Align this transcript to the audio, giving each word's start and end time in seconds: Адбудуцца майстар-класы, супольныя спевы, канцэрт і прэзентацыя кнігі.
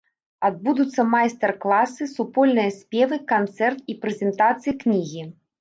Адбудуцца 0.47 1.03
майстар-класы, 1.09 2.03
супольныя 2.15 2.71
спевы, 2.81 3.21
канцэрт 3.33 3.79
і 3.95 3.99
прэзентацыя 4.07 4.73
кнігі. 4.83 5.33